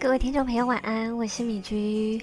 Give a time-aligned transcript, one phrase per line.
[0.00, 2.22] 各位听众朋友，晚安，我是米居。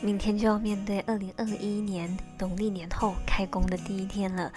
[0.00, 4.52] 明天就要面对二零二一年农历年后开工的第一天了，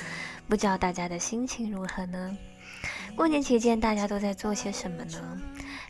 [0.48, 2.38] 不知道大家的心情如何呢？
[3.16, 5.42] 过年期间大家都在做些什么呢？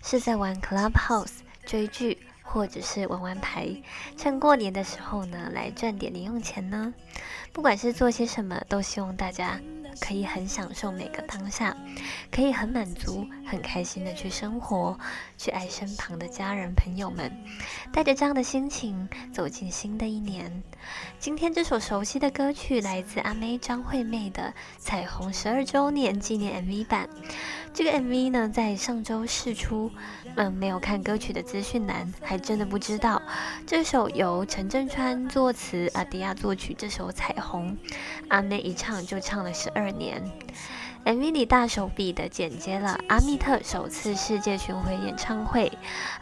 [0.02, 3.68] 是在玩 Clubhouse 追剧，或者是玩玩牌，
[4.16, 6.94] 趁过年的时候呢来赚点零用钱呢？
[7.52, 9.60] 不管是做些什么，都希望大家。
[10.00, 11.76] 可以很享受每个当下，
[12.32, 14.98] 可以很满足、很开心的去生活，
[15.38, 17.32] 去爱身旁的家人朋友们，
[17.92, 20.64] 带着这样的心情走进新的一年。
[21.20, 24.44] 今天这首熟悉的歌曲来自阿妹张惠妹的
[24.78, 27.10] 《彩虹十二周年纪念 MV 版》。
[27.76, 29.92] 这个 MV 呢，在上周试出，
[30.38, 33.22] 嗯，没有看歌曲的资讯栏，还真的不知道
[33.68, 37.78] 这首由陈振川作词、阿迪亚作曲这首《彩虹》，
[38.30, 40.24] 阿妹一唱就唱了十二年。
[41.04, 45.70] MV 里大手笔的剪接了阿密特首次世界巡回演唱会、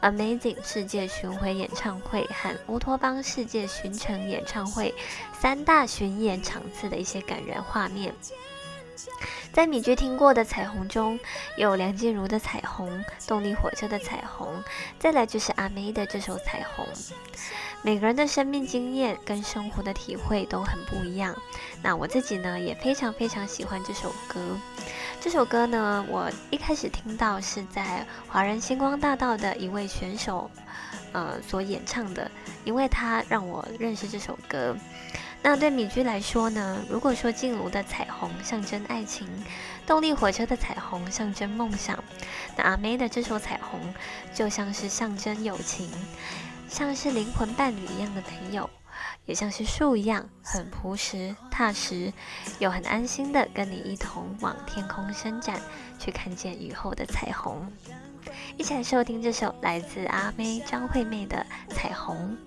[0.01, 4.91] Amazing 世界巡回演唱会和乌托邦世界巡程演唱会
[5.39, 8.11] 三大巡演场次的一些感人画面。
[9.51, 11.19] 在米居听过的彩虹中
[11.57, 12.89] 有梁静茹的《彩虹》，
[13.27, 14.47] 动力火车的《彩虹》，
[14.99, 16.85] 再来就是阿妹的这首《彩虹》。
[17.81, 21.35] 每个人的生命经验跟生活的体会都很不一样。
[21.81, 24.39] 那我自己呢，也非常非常喜欢这首歌。
[25.19, 30.49] 这首歌呢，我一开始听到是在华人星光大道的一位选手，
[31.11, 32.29] 呃，所演唱的，
[32.63, 34.75] 因为他让我认识这首歌。
[35.45, 36.81] 那对米居来说呢？
[36.89, 39.27] 如果说静茹的彩虹象征爱情，
[39.85, 42.01] 动力火车的彩虹象征梦想，
[42.55, 43.93] 那阿妹的这首彩虹
[44.33, 45.91] 就像是象征友情，
[46.69, 48.69] 像是灵魂伴侣一样的朋友，
[49.25, 52.13] 也像是树一样很朴实踏实，
[52.59, 55.59] 又很安心的跟你一同往天空伸展，
[55.99, 57.69] 去看见雨后的彩虹。
[58.55, 62.37] 一起来收听这首来自阿妹张惠妹的彩虹。